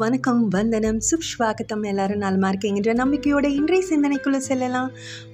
[0.00, 4.88] வணக்கம் வந்தனம் சுப்ஸ்வாகத்தம் எல்லாரும் நலமா இருக்கீங்கன்ற நம்பிக்கையோட இன்றைய சிந்தனைக்குள்ளே செல்லலாம்.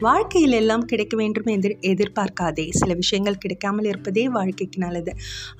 [0.07, 2.65] வாழ்க்கையில் எல்லாம் கிடைக்க வேண்டும் என்று எதிர்பார்க்காதே.
[2.81, 5.13] சில விஷயங்கள் கிடைக்காமல் இருப்பதே வாழ்க்கைக்கு நல்லது.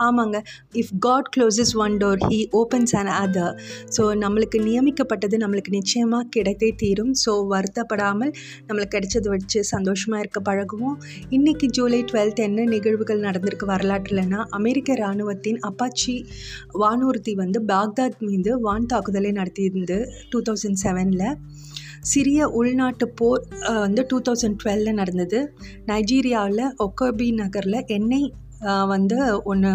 [0.07, 0.41] ஆமாங்க
[0.83, 3.57] if God closes one door he opens another
[3.97, 7.13] so நம்மளுக்கு நியமிக்கப்பட்டது நம்மளுக்கு நிச்சயமாக கிடைத்தே தீரும்.
[7.25, 8.33] ஸோ வருத்தப்படாமல்
[8.69, 10.97] நம்மளுக்கு கிடைச்சதை வச்சு சந்தோஷமாக இருக்க பழகுவோம்.
[11.39, 16.17] இன்றைக்கி ஜூலை டுவெல்த் என்ன நிகழ்வுகள் நடந்திருக்கு வரலாற்றுலனா அமெரிக்க இராணுவத்தின் அப்பாச்சி
[16.85, 19.99] வானூர்தி வந்து பாக்தாத் மீது வான் தாக்குதலை நடத்தியிருந்து
[20.33, 21.27] டூ தௌசண்ட் செவனில்
[22.11, 23.43] சிறிய உள்நாட்டு போர்
[23.83, 25.41] வந்து டூ தௌசண்ட் டுவெலில் நடந்தது.
[25.91, 28.31] நைஜீரியாவில் ஒக்கோபி நகரில் எண்ணெய்
[28.93, 29.19] வந்து
[29.51, 29.71] ஒன்று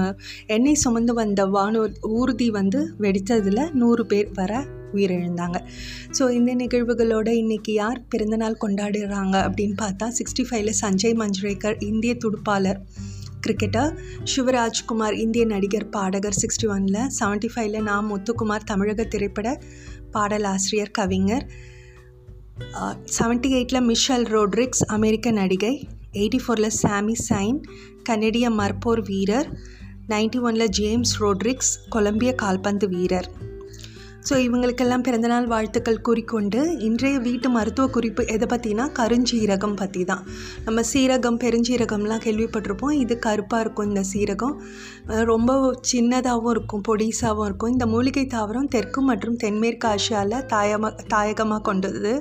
[0.56, 4.52] எண்ணெய் சுமந்து வந்த வானூர் ஊர்தி வந்து வெடித்ததில் நூறு பேர் வர
[4.96, 5.58] உயிரிழந்தாங்க.
[6.18, 12.80] ஸோ இந்த நிகழ்வுகளோட இன்றைக்கி யார் பிறந்தநாள் கொண்டாடுறாங்க அப்படின்னு பார்த்தா சிக்ஸ்டி ஃபைவ்ல சஞ்சய் மஞ்சுரேக்கர் இந்திய துடுப்பாளர்
[13.48, 13.92] கிரிக்கெட்டர்
[14.36, 19.48] சிவராஜ்குமார் இந்திய நடிகர் பாடகர் சிக்ஸ்டி ஒனில் செவன்ட்டி ஃபைவ்ல நான் முத்துக்குமார் தமிழக திரைப்பட
[20.12, 21.46] பாடலாசிரியர் கவிஞர்
[23.18, 25.74] செவன்ட்டி எயிட்டில் மிஷல் ரோட்ரிக்ஸ் அமெரிக்க நடிகை
[26.14, 27.60] எயிட்டி ஃபோரில் சாமி சைன்
[28.04, 29.50] கனடிய மற்போர் வீரர்
[30.10, 33.30] நைன்டி ஒனில் ஜேம்ஸ் ரோட்ரிக்ஸ் கொலம்பிய கால்பந்து வீரர்.
[34.28, 40.24] ஸோ இவங்களுக்கெல்லாம் பிறந்தநாள் வாழ்த்துக்கள் கூறிக்கொண்டு இன்றைய வீட்டு மருத்துவ குறிப்பு எதை பற்றினா கருஞ்சீரகம் பற்றி தான்
[40.66, 42.96] நம்ம சீரகம் பெருஞ்சீரகம்லாம் கேள்விப்பட்டிருப்போம்.
[43.04, 44.56] இது கருப்பாக இருக்கும் இந்த சீரகம்.
[45.32, 45.52] ரொம்ப
[45.92, 47.74] சின்னதாகவும் இருக்கும் பொடிசாகவும் இருக்கும்.
[47.76, 52.14] இந்த மூலிகை தாவரம் தெற்கு மற்றும் தென்மேற்கு ஆசியாவில் தாயமாக தாயகமாக கொண்டது.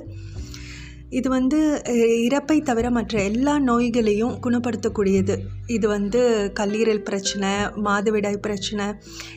[1.09, 1.83] இது வந்து
[2.27, 5.35] இறப்பை தவிர மற்ற எல்லா நோய்களையும் குணப்படுத்தக்கூடியது.
[5.67, 7.49] இது வந்து கல்லீரல் பிரச்சனை
[7.85, 8.85] மாதவிடாய் பிரச்சனை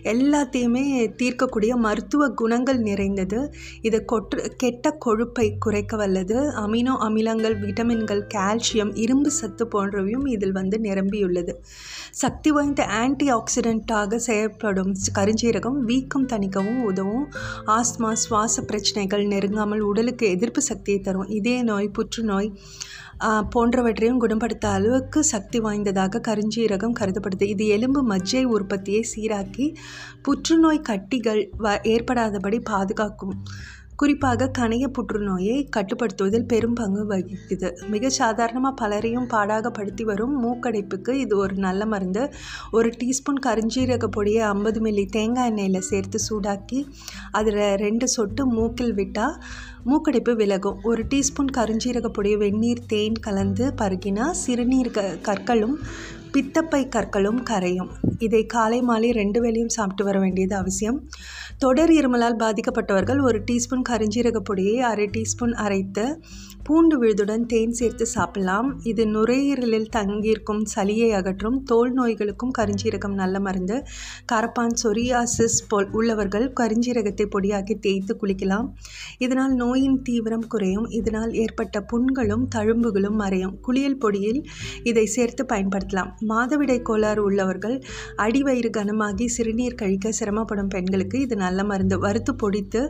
[0.02, 0.82] எல்லாத்தையுமே
[1.20, 3.52] தீர்க்கக்கூடிய மருத்துவ குணங்கள் நிறைந்தது.
[3.82, 6.38] இது கொற்று கெட்ட கொழுப்பை குறைக்க வல்லது.
[6.64, 11.54] அமினோ அமிலங்கள் விட்டமின்கள் கால்சியம் இரும்பு சத்து போன்றவையும் இதில் வந்து நிரம்பியுள்ளது.
[12.10, 17.26] சக்தி வாய்ந்த ஆன்டி ஆக்சிடெண்ட்டாக செயல்படும் கருஞ்சீரகம் வீக்கம் தணிக்கவும் உதவும்.
[17.66, 21.26] ஆஸ்மா சுவாச பிரச்சனைகள் நெருங்காமல் உடலுக்கு எதிர்ப்பு சக்தியை தரும்.
[21.26, 22.46] இதே இதய நோய் புற்றுநோய்
[23.54, 27.46] போன்றவற்றையும் குணப்படுத்த அளவுக்கு சக்தி வாய்ந்ததாக கருஞ்சீரகம் கருதப்படுது.
[27.54, 29.66] இது எலும்பு மஜ்ஜை உற்பத்தியை சீராக்கி
[30.22, 33.34] புற்றுநோய் கட்டிகள் வ ஏற்படாதபடி பாதுகாக்கும்.
[34.00, 37.68] குறிப்பாக கணைய புற்றுநோயை கட்டுப்படுத்துவதில் பெரும் பங்கு வகிக்குது.
[37.94, 42.22] மிக சாதாரணமாக பலரையும் பாடாக படுத்தி வரும் மூக்கடைப்புக்கு இது ஒரு நல்ல மருந்து.
[42.70, 46.80] ஒரு டீஸ்பூன் கருஞ்சீரக பொடியை ஐம்பது மில்லி தேங்காய் எண்ணெயில் சேர்த்து சூடாக்கி
[47.30, 49.36] அதில் ரெண்டு சொட்டு மூக்கில் விட்டால்
[49.90, 50.78] மூக்கடைப்பு விலகும்.
[50.82, 55.76] ஒரு டீஸ்பூன் கருஞ்சீரக பொடியை வெந்நீர் தேன் கலந்து பருகினா சிறுநீர் க கற்களும்
[56.32, 57.88] பித்தப்பை கற்களும் கரையும்.
[58.18, 61.08] இதை காலை மாலை ரெண்டு வேளையும் சாப்பிட்டு வர வேண்டியது அவசியம்.
[61.58, 66.20] தொடர் இருமலால் பாதிக்கப்பட்டவர்கள் ஒரு டீஸ்பூன் கரிஞ்சீரக பொடியை அரை டீஸ்பூன் அரைத்து
[66.62, 68.80] பூண்டு விழுதுடன் தேன் சேர்த்து சாப்பிடலாம்.
[68.82, 73.86] இது நுரையீரலில் தங்கியிருக்கும் சளியை அகற்றும் தோல் நோய்களுக்கும் கரிஞ்சீரகம் நல்ல மருந்து.
[74.32, 78.68] கரப்பான் சொரியாசிஸ் போல் உள்ளவர்கள் கரிஞ்சீரகத்தை பொடியாக்கி தேய்த்து குளிக்கலாம்.
[79.18, 80.88] இதனால் நோயின் தீவிரம் குறையும்.
[80.90, 83.60] இதனால் ஏற்பட்ட புண்களும் தழும்புகளும் மறையும்.
[83.60, 84.42] குளியல் பொடியில்
[84.82, 86.12] இதை சேர்த்து பயன்படுத்தலாம்.
[86.20, 87.76] மாதவிடாய் கோளாறு உள்ளவர்கள்
[88.18, 91.96] அடிவயிறு கனமாகி சிறுநீர் கழிக்க சிரமப்படும் பெண்களுக்கு இது நல்ல மருந்து.
[91.98, 92.80] வறுத்து பொடித்து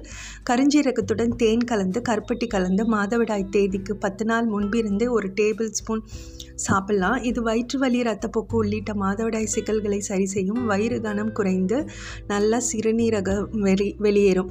[0.51, 6.03] கருஞ்சீரகத்துடன் தேன் கலந்து கருப்பட்டி கலந்து மாதவிடாய் தேதிக்கு பத்து நாள் முன்பிருந்தே ஒரு டேபிள் ஸ்பூன்
[6.61, 7.19] சாப்பிடலாம்.
[7.23, 10.63] இது வயிற்று வலி ரத்தப்போக்கு உள்ளிட்ட மாதவிடாய் சிக்கல்களை சரி செய்யும்.
[10.67, 11.79] வயிறு கனம் குறைந்து
[12.27, 13.29] நல்லா சிறுநீரகம்
[13.63, 14.51] வெளி வெளியேறும்.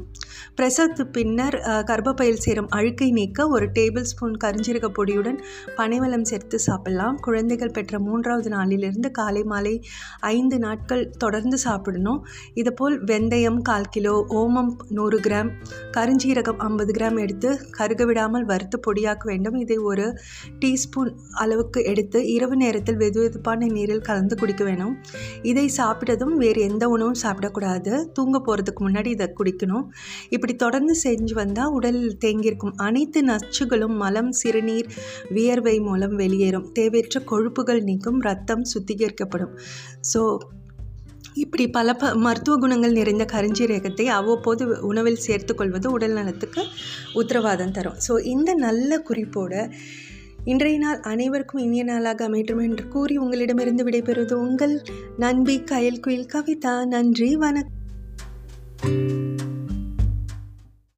[0.58, 5.40] பிரசவத்து பின்னர் அஹ், கர்ப்பப்பையில் சேரும் அழுக்கை நீக்க ஒரு டேபிள் ஸ்பூன் கருஞ்சீரக பொடியுடன்
[5.76, 7.18] பனைவளம் சேர்த்து சாப்பிடலாம்.
[7.20, 9.84] குழந்தைகள் பெற்ற மூன்றாவது நாள் காலையிலேருந்து காலை மாலை
[10.20, 12.26] ஐந்து நாட்கள் தொடர்ந்து சாப்பிடணும்.
[12.54, 15.50] இதுபோல் வெந்தயம் கால் கிலோ ஓமம் நூறு கிராம்
[15.98, 19.58] கருஞ்சீரகம் ஐம்பது கிராம் எடுத்து கருக விடாமல் வறுத்து பொடியாக்க வேண்டும்.
[19.60, 20.18] இதை ஒரு
[20.60, 24.98] டீஸ்பூன் அளவுக்கு எடுத்து இரவு நேரத்தில் வெது வெதுப்பான நீரில் கலந்து குடிக்க வேணும்.
[25.42, 28.06] இதை சாப்பிட்டதும் வேறு எந்த உணவும் சாப்பிடக்கூடாது.
[28.12, 29.86] தூங்க போகிறதுக்கு முன்னாடி இதை குடிக்கணும்.
[30.30, 34.90] இப்படி தொடர்ந்து செஞ்சு வந்தால் உடலில் தேங்கியிருக்கும் அனைத்து நச்சுகளும் மலம் சிறுநீர்
[35.30, 36.72] வியர்வை மூலம் வெளியேறும்.
[36.72, 39.54] தேவையற்ற கொழுப்புகள் நீக்கும் ரத்தம் சுத்திகரிக்கப்படும்.
[40.14, 40.38] ஸோ
[41.34, 46.64] இப்படி பல ப மருத்துவ குணங்கள் நிறைந்த கரிஞ்சீரகத்தை அவ்வப்போது உணவில் சேர்த்துக்கொள்வது உடல் நலத்துக்கு
[47.14, 47.98] உத்தரவாதம் தரும்.
[48.08, 49.70] ஸோ இந்த நல்ல குறிப்போடு
[50.44, 54.82] இன்றைய நாள் அனைவருக்கும் இனிய நாளாக அமையட்டும் என்று கூறி உங்களிடமிருந்து விடைபெறுவது உங்கள்
[55.18, 56.86] நண்பி கயல் குயில் கவிதா.
[56.86, 59.28] நன்றி வணக்கம்.